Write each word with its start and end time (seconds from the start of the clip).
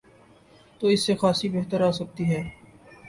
تو 0.81 0.87
اس 0.87 1.05
سے 1.05 1.13
خاصی 1.21 1.47
بہتری 1.49 1.83
آ 1.83 1.91
سکتی 1.99 2.23
ہے۔ 2.31 2.41